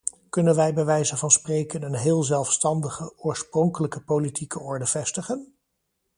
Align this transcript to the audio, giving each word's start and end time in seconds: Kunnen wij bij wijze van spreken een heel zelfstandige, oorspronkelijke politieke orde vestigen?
Kunnen 0.29 0.55
wij 0.55 0.73
bij 0.73 0.85
wijze 0.85 1.17
van 1.17 1.31
spreken 1.31 1.81
een 1.83 1.95
heel 1.95 2.23
zelfstandige, 2.23 3.13
oorspronkelijke 3.17 4.01
politieke 4.01 4.59
orde 4.59 4.85
vestigen? 4.85 5.53